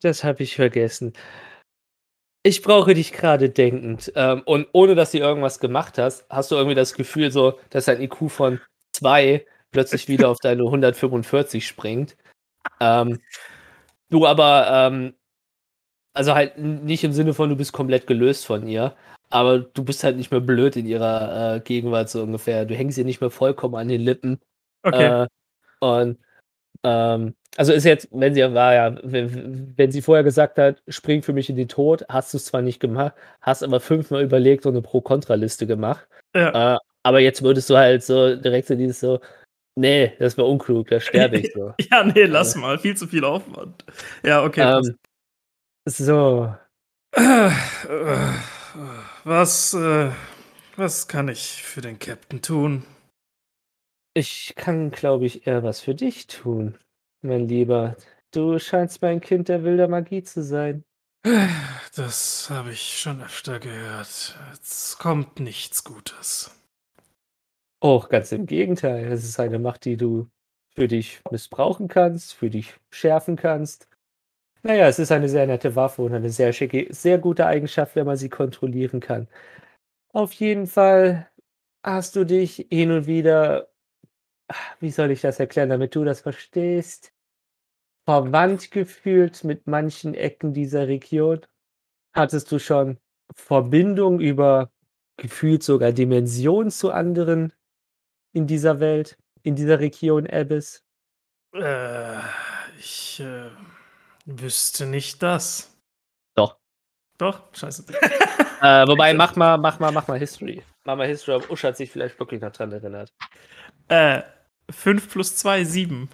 [0.03, 1.12] das habe ich vergessen.
[2.43, 4.12] Ich brauche dich gerade denkend.
[4.14, 7.85] Ähm, und ohne dass du irgendwas gemacht hast, hast du irgendwie das Gefühl, so, dass
[7.85, 8.61] dein IQ von
[8.93, 12.16] 2 plötzlich wieder auf deine 145 springt.
[12.81, 13.21] Ähm,
[14.11, 15.14] du aber, ähm,
[16.14, 18.96] also halt nicht im Sinne von, du bist komplett gelöst von ihr,
[19.31, 22.64] aber du bist halt nicht mehr blöd in ihrer äh, Gegenwart so ungefähr.
[22.64, 24.40] Du hängst ihr nicht mehr vollkommen an den Lippen.
[24.83, 25.25] Okay.
[25.25, 25.27] Äh,
[25.81, 26.18] und
[26.85, 31.23] Ähm, also ist jetzt, wenn sie war ja, wenn, wenn sie vorher gesagt hat, spring
[31.23, 34.66] für mich in den Tod, hast du es zwar nicht gemacht, hast aber fünfmal überlegt
[34.66, 36.07] und eine Pro-Kontra-Liste gemacht.
[36.35, 36.77] Ja.
[36.77, 39.20] Äh, aber jetzt würdest du halt so direkt so dieses so,
[39.77, 41.75] nee, das war unklug, da sterbe ich so.
[41.90, 43.85] ja, nee, lass mal, viel zu viel Aufwand.
[44.25, 44.79] Ja, okay.
[44.79, 44.96] Ähm,
[45.87, 46.55] so.
[49.25, 50.12] Was, äh,
[50.77, 52.85] was kann ich für den Captain tun?
[54.14, 56.79] Ich kann, glaube ich, eher was für dich tun,
[57.23, 57.97] mein Lieber.
[58.33, 60.85] Du scheinst mein Kind der wilder Magie zu sein.
[61.95, 64.38] Das habe ich schon öfter gehört.
[64.53, 66.51] Es kommt nichts Gutes.
[67.83, 69.11] Oh, ganz im Gegenteil.
[69.11, 70.29] Es ist eine Macht, die du
[70.75, 73.89] für dich missbrauchen kannst, für dich schärfen kannst.
[74.62, 78.07] Naja, es ist eine sehr nette Waffe und eine sehr schicke, sehr gute Eigenschaft, wenn
[78.07, 79.29] man sie kontrollieren kann.
[80.12, 81.29] Auf jeden Fall
[81.85, 83.70] hast du dich hin und wieder
[84.81, 87.12] wie soll ich das erklären, damit du das verstehst,
[88.05, 91.40] verwandt gefühlt mit manchen Ecken dieser Region?
[92.14, 92.99] Hattest du schon
[93.35, 94.70] Verbindung über
[95.16, 97.53] gefühlt sogar Dimensionen zu anderen
[98.33, 100.83] in dieser Welt, in dieser Region Abyss?
[101.55, 102.18] Äh,
[102.79, 103.51] ich äh,
[104.38, 105.75] wüsste nicht das.
[106.35, 106.57] Doch.
[107.19, 107.43] Doch?
[107.55, 107.85] Scheiße.
[108.62, 110.62] äh, wobei, mach mal, mach mal, mach mal History.
[110.85, 113.12] Mach mal History, ob Usch hat sich vielleicht wirklich noch dran erinnert.
[113.88, 114.23] Äh,
[114.71, 116.09] 5 plus 2, 7.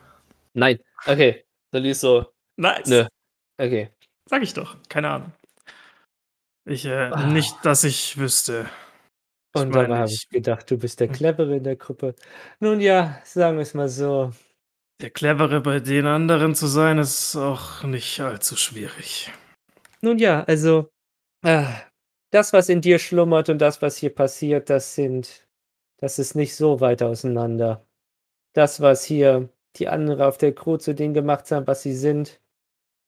[0.54, 0.78] Nein.
[1.06, 1.44] Okay.
[1.70, 2.32] Dann liest so.
[2.56, 2.86] Nice.
[2.88, 3.06] Nö.
[3.58, 3.90] Okay.
[4.28, 4.76] Sag ich doch.
[4.88, 5.32] Keine Ahnung.
[6.64, 7.26] Ich, äh, ah.
[7.26, 8.68] nicht, dass ich wüsste.
[9.52, 11.14] Und dann habe ich gedacht, du bist der hm.
[11.14, 12.14] Clevere in der Gruppe.
[12.60, 14.32] Nun ja, sagen wir es mal so.
[15.00, 19.30] Der Clevere bei den anderen zu sein, ist auch nicht allzu schwierig.
[20.00, 20.88] Nun ja, also,
[21.42, 21.66] äh,
[22.30, 25.46] das, was in dir schlummert und das, was hier passiert, das sind,
[25.98, 27.86] das ist nicht so weit auseinander
[28.56, 32.40] das, was hier die anderen auf der Crew zu denen gemacht haben, was sie sind,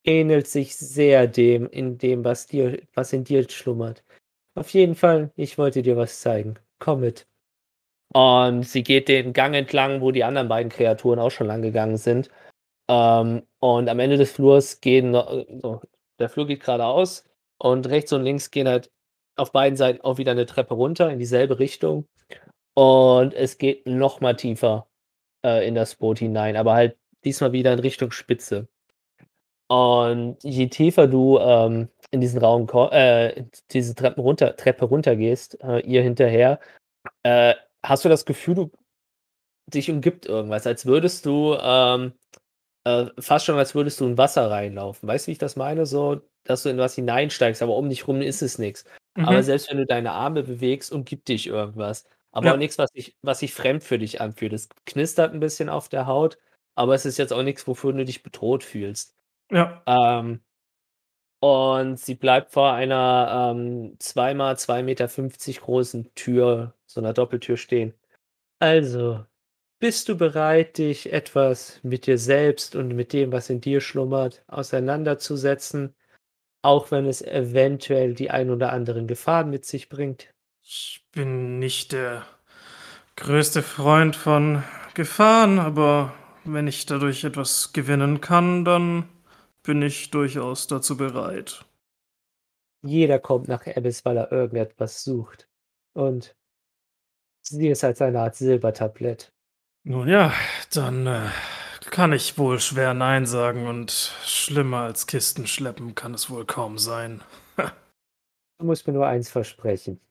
[0.05, 4.03] ähnelt sich sehr dem, in dem, was dir, was in dir schlummert.
[4.55, 6.55] Auf jeden Fall, ich wollte dir was zeigen.
[6.77, 7.27] Komm mit.
[8.13, 11.97] Und sie geht den Gang entlang, wo die anderen beiden Kreaturen auch schon lang gegangen
[11.97, 12.29] sind.
[12.89, 15.81] Ähm, und am Ende des Flurs gehen, so,
[16.19, 17.25] der Flur geht geradeaus
[17.59, 18.91] und rechts und links gehen halt
[19.35, 22.07] auf beiden Seiten auch wieder eine Treppe runter in dieselbe Richtung.
[22.73, 24.87] Und es geht noch mal tiefer
[25.45, 28.67] äh, in das Boot hinein, aber halt diesmal wieder in Richtung Spitze.
[29.67, 35.79] Und je tiefer du ähm, in diesen Raum, äh, diese Treppen runter, Treppe runtergehst, äh,
[35.81, 36.59] ihr hinterher,
[37.23, 38.71] äh, hast du das Gefühl, du
[39.67, 42.13] dich umgibt irgendwas, als würdest du ähm,
[42.85, 45.07] äh, fast schon, als würdest du in Wasser reinlaufen.
[45.07, 45.85] Weißt du, wie ich das meine?
[45.85, 48.85] So, dass du in was hineinsteigst, aber um dich rum ist es nichts.
[49.15, 49.25] Mhm.
[49.25, 52.05] Aber selbst wenn du deine Arme bewegst, umgibt dich irgendwas.
[52.31, 52.53] Aber ja.
[52.53, 54.53] auch nichts, was sich, was sich fremd für dich anfühlt.
[54.53, 56.37] Es knistert ein bisschen auf der Haut,
[56.75, 59.15] aber es ist jetzt auch nichts, wofür du dich bedroht fühlst.
[59.51, 59.81] Ja.
[59.87, 60.41] Ähm,
[61.39, 65.07] und sie bleibt vor einer ähm, 2x2,50 Meter
[65.61, 67.93] großen Tür, so einer Doppeltür stehen.
[68.59, 69.25] Also,
[69.79, 74.43] bist du bereit, dich etwas mit dir selbst und mit dem, was in dir schlummert,
[74.47, 75.95] auseinanderzusetzen,
[76.61, 80.33] auch wenn es eventuell die ein oder anderen Gefahren mit sich bringt?
[80.61, 82.25] Ich bin nicht der
[83.15, 89.07] größte Freund von Gefahren, aber wenn ich dadurch etwas gewinnen kann, dann
[89.69, 91.63] bin ich durchaus dazu bereit.
[92.81, 95.47] Jeder kommt nach Abyss, weil er irgendetwas sucht.
[95.93, 96.35] Und
[97.43, 99.31] sie ist als eine Art Silbertablett.
[99.83, 100.33] Nun ja,
[100.73, 101.27] dann äh,
[101.81, 103.91] kann ich wohl schwer Nein sagen und
[104.25, 107.21] schlimmer als Kisten schleppen kann es wohl kaum sein.
[108.57, 110.01] du musst mir nur eins versprechen.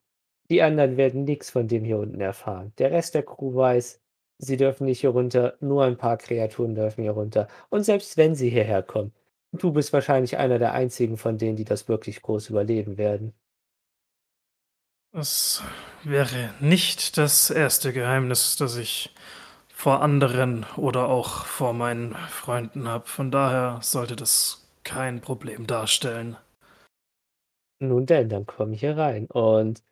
[0.50, 2.72] Die anderen werden nichts von dem hier unten erfahren.
[2.78, 4.00] Der Rest der Crew weiß,
[4.38, 7.48] sie dürfen nicht hier runter, nur ein paar Kreaturen dürfen hier runter.
[7.70, 9.12] Und selbst wenn sie hierher kommen,
[9.52, 13.34] du bist wahrscheinlich einer der einzigen von denen, die das wirklich groß überleben werden.
[15.12, 15.62] Das
[16.04, 19.14] wäre nicht das erste Geheimnis, das ich
[19.72, 23.06] vor anderen oder auch vor meinen Freunden habe.
[23.06, 26.36] Von daher sollte das kein Problem darstellen.
[27.80, 29.26] Nun denn, dann komm hier rein.
[29.26, 29.82] Und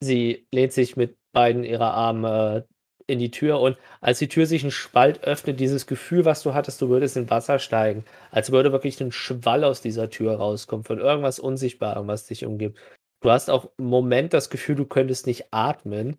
[0.00, 2.68] Sie lehnt sich mit beiden ihrer Arme
[3.06, 6.54] in die Tür und als die Tür sich ein Spalt öffnet, dieses Gefühl, was du
[6.54, 10.84] hattest, du würdest in Wasser steigen, als würde wirklich ein Schwall aus dieser Tür rauskommen,
[10.84, 12.78] von irgendwas Unsichtbarem, was dich umgibt.
[13.20, 16.08] Du hast auch im Moment das Gefühl, du könntest nicht atmen.
[16.08, 16.16] Mhm.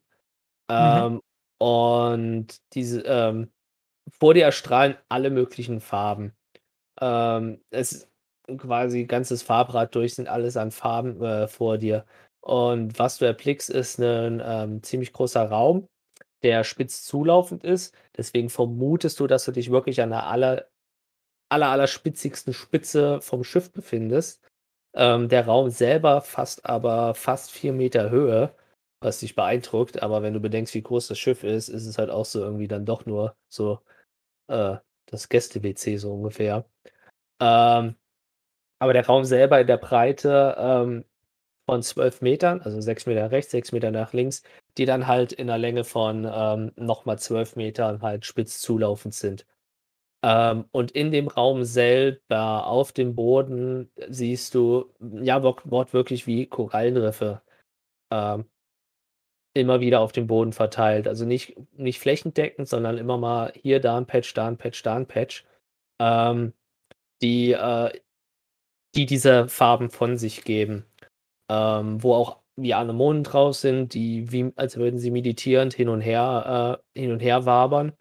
[0.70, 1.22] Ähm,
[1.60, 3.52] und diese, ähm,
[4.20, 6.34] vor dir erstrahlen alle möglichen Farben.
[7.02, 8.12] Ähm, es ist
[8.58, 12.06] quasi ganzes Farbrad durch, sind alles an Farben äh, vor dir.
[12.42, 15.88] Und was du erblickst, ist ein ähm, ziemlich großer Raum,
[16.44, 17.96] der spitz zulaufend ist.
[18.16, 20.68] Deswegen vermutest du, dass du dich wirklich an der aller,
[21.50, 24.44] aller, aller spitzigsten Spitze vom Schiff befindest.
[24.96, 28.56] Ähm, der Raum selber fasst aber fast vier Meter Höhe,
[29.02, 30.02] was dich beeindruckt.
[30.02, 32.68] Aber wenn du bedenkst, wie groß das Schiff ist, ist es halt auch so irgendwie
[32.68, 33.80] dann doch nur so
[34.48, 36.66] äh, das Gäste-WC so ungefähr.
[37.42, 37.96] Ähm,
[38.80, 41.06] aber der Raum selber in der Breite ähm,
[41.70, 44.44] von 12 Metern, also 6 Meter rechts, 6 Meter nach links,
[44.78, 49.46] die dann halt in der Länge von ähm, nochmal 12 Metern halt spitz zulaufend sind.
[50.24, 57.42] Ähm, und in dem Raum selber auf dem Boden siehst du, ja, wortwörtlich wie Korallenriffe
[58.12, 58.46] ähm,
[59.54, 61.08] immer wieder auf dem Boden verteilt.
[61.08, 64.96] Also nicht, nicht flächendeckend, sondern immer mal hier, da ein Patch, da ein Patch, da
[64.96, 65.46] ein Patch.
[66.00, 66.54] Ähm,
[67.22, 68.00] die, äh,
[68.96, 70.86] die diese Farben von sich geben.
[71.50, 76.02] Ähm, wo auch wie Anemonen drauf sind, die wie als würden sie meditierend hin und
[76.02, 77.94] her, äh, hin und her wabern.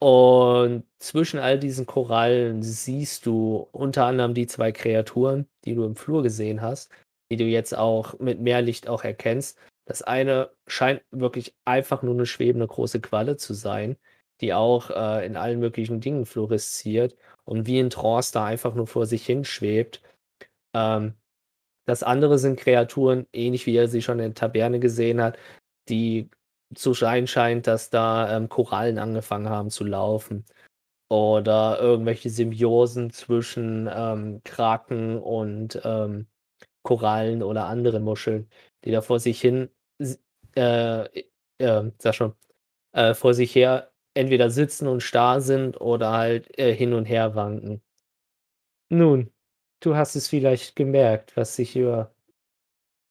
[0.00, 5.94] Und zwischen all diesen Korallen siehst du unter anderem die zwei Kreaturen, die du im
[5.94, 6.90] Flur gesehen hast,
[7.30, 9.58] die du jetzt auch mit mehr Licht auch erkennst.
[9.84, 13.96] Das eine scheint wirklich einfach nur eine schwebende große Qualle zu sein,
[14.40, 18.88] die auch äh, in allen möglichen Dingen fluoresziert und wie in Trance da einfach nur
[18.88, 20.02] vor sich hin schwebt.
[20.74, 21.14] Ähm,
[21.84, 25.38] das andere sind Kreaturen, ähnlich wie er sie schon in der Taverne gesehen hat,
[25.88, 26.30] die
[26.74, 30.44] zu sein scheint, dass da ähm, Korallen angefangen haben zu laufen.
[31.10, 36.26] Oder irgendwelche Symbiosen zwischen ähm, Kraken und ähm,
[36.82, 38.48] Korallen oder anderen Muscheln,
[38.84, 39.68] die da vor sich hin,
[40.56, 41.04] äh,
[41.58, 42.34] äh, sag schon,
[42.92, 47.34] äh, vor sich her entweder sitzen und starr sind oder halt äh, hin und her
[47.34, 47.82] wanken.
[48.90, 49.30] Nun,
[49.82, 52.14] du hast es vielleicht gemerkt, was sich hier,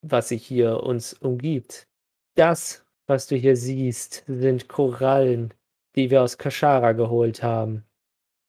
[0.02, 1.88] was sich hier uns umgibt.
[2.36, 5.54] Das, was du hier siehst, sind Korallen,
[5.96, 7.86] die wir aus Kashara geholt haben.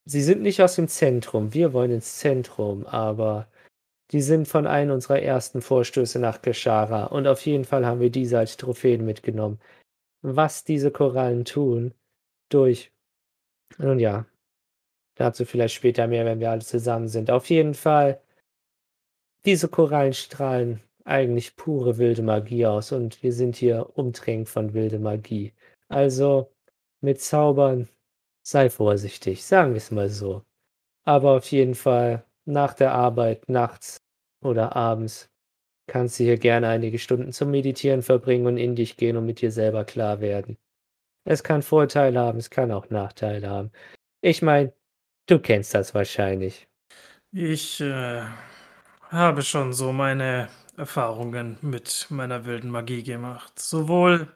[0.05, 3.47] Sie sind nicht aus dem Zentrum, wir wollen ins Zentrum, aber
[4.11, 8.09] die sind von einem unserer ersten Vorstöße nach Kashara und auf jeden Fall haben wir
[8.09, 9.59] diese als Trophäen mitgenommen.
[10.21, 11.93] Was diese Korallen tun,
[12.49, 12.91] durch.
[13.77, 14.25] Nun ja,
[15.15, 17.31] dazu vielleicht später mehr, wenn wir alle zusammen sind.
[17.31, 18.21] Auf jeden Fall,
[19.45, 24.99] diese Korallen strahlen eigentlich pure wilde Magie aus und wir sind hier umtränkt von wilde
[24.99, 25.53] Magie.
[25.89, 26.51] Also
[27.01, 27.89] mit Zaubern
[28.43, 30.43] sei vorsichtig, sagen wir es mal so.
[31.05, 34.01] Aber auf jeden Fall nach der Arbeit, nachts
[34.43, 35.29] oder abends,
[35.87, 39.41] kannst du hier gerne einige Stunden zum Meditieren verbringen und in dich gehen und mit
[39.41, 40.57] dir selber klar werden.
[41.25, 43.71] Es kann Vorteile haben, es kann auch Nachteile haben.
[44.21, 44.73] Ich meine,
[45.27, 46.67] du kennst das wahrscheinlich.
[47.31, 48.23] Ich äh,
[49.09, 53.57] habe schon so meine Erfahrungen mit meiner wilden Magie gemacht.
[53.59, 54.27] Sowohl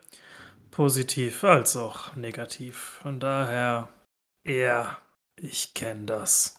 [0.71, 3.00] positiv als auch negativ.
[3.02, 3.89] Von daher,
[4.45, 4.97] ja,
[5.36, 6.56] ich kenne das.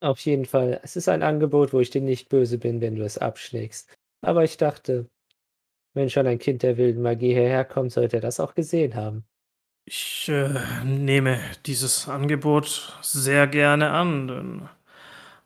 [0.00, 0.80] Auf jeden Fall.
[0.82, 3.92] Es ist ein Angebot, wo ich dir nicht böse bin, wenn du es abschlägst.
[4.22, 5.08] Aber ich dachte,
[5.94, 9.24] wenn schon ein Kind der wilden Magie hierher kommt, sollte er das auch gesehen haben.
[9.84, 14.68] Ich äh, nehme dieses Angebot sehr gerne an, denn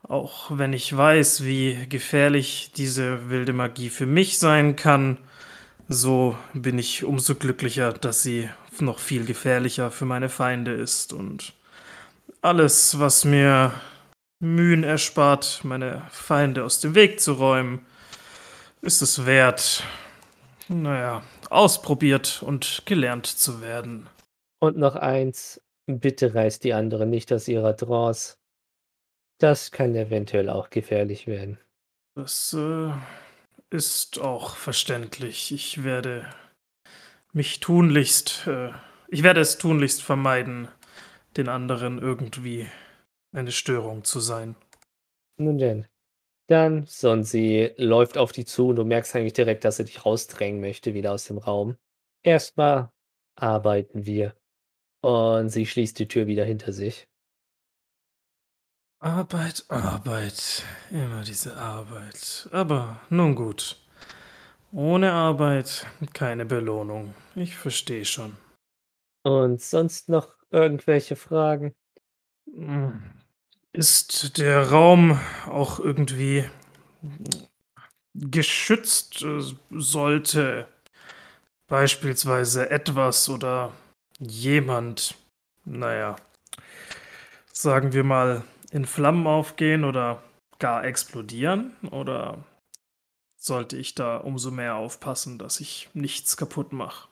[0.03, 5.17] auch wenn ich weiß, wie gefährlich diese wilde Magie für mich sein kann,
[5.87, 11.53] so bin ich umso glücklicher, dass sie noch viel gefährlicher für meine Feinde ist und
[12.41, 13.73] alles, was mir
[14.39, 17.85] Mühen erspart, meine Feinde aus dem Weg zu räumen,
[18.81, 19.83] ist es wert,
[20.67, 24.07] naja, ausprobiert und gelernt zu werden.
[24.65, 28.37] Und noch eins, bitte reißt die andere nicht aus ihrer Trance.
[29.37, 31.59] Das kann eventuell auch gefährlich werden.
[32.15, 32.91] Das äh,
[33.69, 35.51] ist auch verständlich.
[35.51, 36.27] Ich werde
[37.31, 38.71] mich tunlichst, äh,
[39.07, 40.67] ich werde es tunlichst vermeiden,
[41.37, 42.67] den anderen irgendwie
[43.33, 44.55] eine Störung zu sein.
[45.37, 45.85] Nun denn.
[46.47, 50.59] Dann, Sonsi läuft auf die zu und du merkst eigentlich direkt, dass er dich rausdrängen
[50.59, 51.77] möchte, wieder aus dem Raum.
[52.23, 52.89] Erstmal
[53.35, 54.33] arbeiten wir.
[55.05, 57.07] Und sie schließt die Tür wieder hinter sich.
[58.99, 62.49] Arbeit, Arbeit, immer diese Arbeit.
[62.51, 63.79] Aber nun gut.
[64.71, 67.13] Ohne Arbeit keine Belohnung.
[67.35, 68.35] Ich verstehe schon.
[69.21, 71.75] Und sonst noch irgendwelche Fragen?
[72.51, 73.03] Hm.
[73.73, 76.49] Ist der Raum auch irgendwie
[78.15, 79.21] geschützt?
[79.21, 80.67] Äh, sollte
[81.67, 83.71] beispielsweise etwas oder
[84.19, 85.15] jemand,
[85.65, 86.15] naja,
[87.51, 90.21] sagen wir mal, in Flammen aufgehen oder
[90.59, 91.75] gar explodieren?
[91.91, 92.43] Oder
[93.37, 97.07] sollte ich da umso mehr aufpassen, dass ich nichts kaputt mache?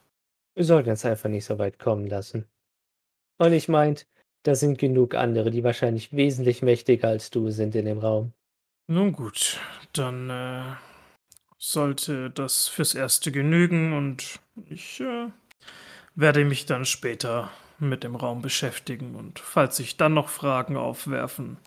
[0.55, 2.45] Wir sollten es einfach nicht so weit kommen lassen.
[3.37, 4.07] Und ich meint,
[4.43, 8.33] da sind genug andere, die wahrscheinlich wesentlich mächtiger als du sind in dem Raum.
[8.87, 9.59] Nun gut,
[9.93, 10.75] dann äh,
[11.57, 14.39] sollte das fürs Erste genügen und
[14.69, 15.29] ich äh,
[16.15, 21.57] werde mich dann später mit dem Raum beschäftigen und falls sich dann noch Fragen aufwerfen,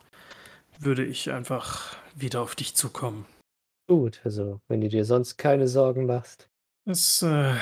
[0.79, 3.27] würde ich einfach wieder auf dich zukommen.
[3.89, 6.49] Gut, also wenn du dir sonst keine Sorgen machst.
[6.85, 7.55] Es äh,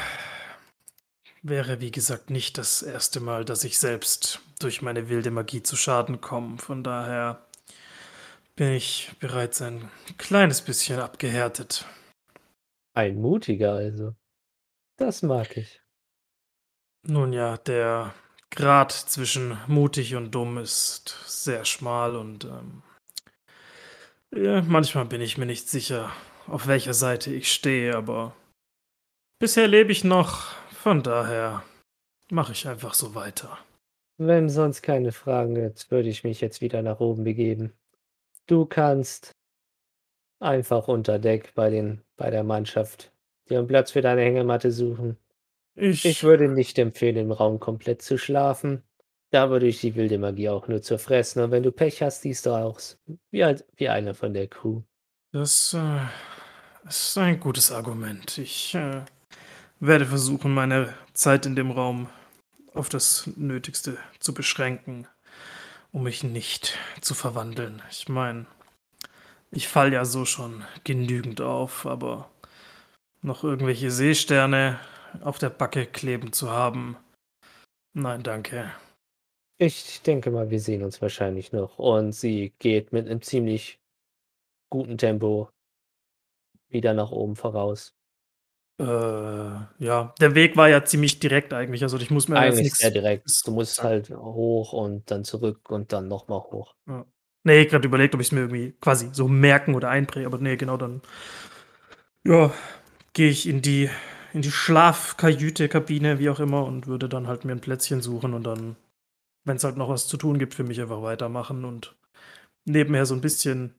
[1.43, 5.77] wäre, wie gesagt, nicht das erste Mal, dass ich selbst durch meine wilde Magie zu
[5.77, 6.59] Schaden komme.
[6.59, 7.47] Von daher
[8.57, 11.85] bin ich bereits ein kleines bisschen abgehärtet.
[12.95, 14.15] Ein mutiger also.
[14.97, 15.84] Das mag ich.
[17.07, 18.15] Nun ja, der
[18.51, 22.83] Grad zwischen mutig und dumm ist sehr schmal und ähm,
[24.35, 26.11] ja, manchmal bin ich mir nicht sicher,
[26.47, 28.35] auf welcher Seite ich stehe, aber
[29.39, 31.63] bisher lebe ich noch, von daher
[32.31, 33.59] mache ich einfach so weiter.
[34.17, 37.73] Wenn sonst keine Fragen gibt, würde ich mich jetzt wieder nach oben begeben.
[38.47, 39.33] Du kannst
[40.41, 43.13] einfach unter Deck bei den bei der Mannschaft
[43.49, 45.19] dir einen Platz für deine Hängematte suchen.
[45.77, 48.83] Ich Ich würde nicht empfehlen, im Raum komplett zu schlafen.
[49.31, 52.47] Da würde ich die wilde Magie auch nur zerfressen und wenn du Pech hast, siehst
[52.47, 53.45] du aus wie
[53.77, 54.83] wie einer von der Crew.
[55.33, 55.99] Das, äh,
[56.87, 58.39] ist ein gutes Argument.
[58.39, 59.03] Ich, äh,
[59.81, 62.09] werde versuchen, meine Zeit in dem Raum
[62.75, 65.07] auf das Nötigste zu beschränken,
[65.93, 67.83] um mich nicht zu verwandeln.
[67.91, 68.47] Ich meine,
[69.51, 72.31] ich falle ja so schon genügend auf, aber
[73.23, 74.79] noch irgendwelche Seesterne
[75.23, 76.97] auf der Backe kleben zu haben.
[77.93, 78.73] Nein, danke.
[79.59, 81.79] Ich denke mal, wir sehen uns wahrscheinlich noch.
[81.79, 83.79] Und sie geht mit einem ziemlich
[84.71, 85.49] guten Tempo
[86.69, 87.95] wieder nach oben voraus.
[88.81, 91.85] Äh, ja, der Weg war ja ziemlich direkt eigentlich.
[91.85, 92.79] Also ich muss mir eigentlich nichts.
[92.79, 93.29] Sehr direkt.
[93.47, 96.75] Du musst halt hoch und dann zurück und dann nochmal hoch.
[96.89, 97.07] Ja.
[97.45, 100.57] Nee, gerade überlegt, ob ich es mir irgendwie quasi so merken oder einpräge, aber nee,
[100.57, 101.03] genau dann.
[102.27, 102.53] Ja,
[103.13, 103.91] gehe ich in die
[104.35, 108.35] in die Schlafkajüte, Kabine, wie auch immer, und würde dann halt mir ein Plätzchen suchen
[108.35, 108.75] und dann,
[109.45, 111.95] wenn es halt noch was zu tun gibt, für mich einfach weitermachen und
[112.65, 113.75] nebenher so ein bisschen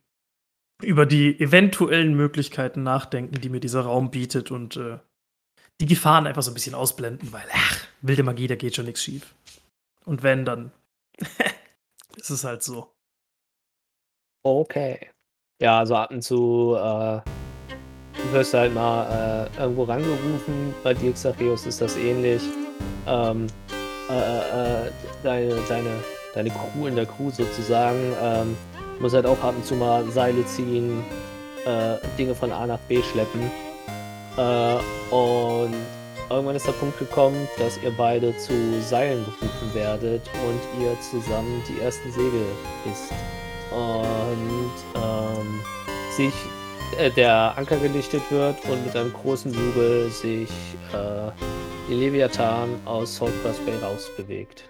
[0.81, 4.99] über die eventuellen Möglichkeiten nachdenken, die mir dieser Raum bietet und äh,
[5.81, 9.03] die Gefahren einfach so ein bisschen ausblenden, weil, ach, wilde Magie, da geht schon nichts
[9.03, 9.35] schief.
[10.05, 10.71] Und wenn, dann
[12.15, 12.93] ist es halt so.
[14.43, 15.09] Okay.
[15.61, 17.21] Ja, also ab und zu äh,
[18.31, 20.73] wirst halt mal äh, irgendwo rangerufen.
[20.83, 22.41] Bei dir, Xachios, ist das ähnlich.
[23.07, 23.47] Ähm,
[24.09, 24.91] äh, äh, äh,
[25.23, 25.89] deine, deine,
[26.33, 28.55] deine Crew in der Crew sozusagen ähm,
[28.99, 31.03] muss halt auch ab und zu mal Seile ziehen,
[31.65, 33.51] äh, Dinge von A nach B schleppen.
[34.37, 35.73] Äh, und
[36.29, 41.63] irgendwann ist der Punkt gekommen, dass ihr beide zu Seilen gerufen werdet und ihr zusammen
[41.67, 42.45] die ersten Segel
[42.91, 43.11] isst.
[43.71, 45.61] Und ähm,
[46.11, 46.33] sich
[46.97, 50.49] äh, der Anker gelichtet wird und mit einem großen Jubel sich
[50.93, 51.31] äh,
[51.89, 54.65] die Leviathan aus Saltgrass Bay rausbewegt.